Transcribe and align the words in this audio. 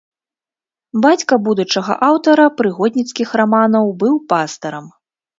Бацька 1.03 1.33
будучага 1.47 1.97
аўтара 2.07 2.45
прыгодніцкіх 2.61 3.29
раманаў 3.41 3.85
быў 4.05 4.15
пастарам. 4.33 4.89